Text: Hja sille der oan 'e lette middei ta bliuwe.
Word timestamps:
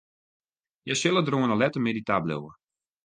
Hja 0.87 0.95
sille 1.01 1.21
der 1.27 1.35
oan 1.37 1.51
'e 1.53 1.57
lette 1.59 1.79
middei 1.83 2.05
ta 2.07 2.15
bliuwe. 2.23 2.51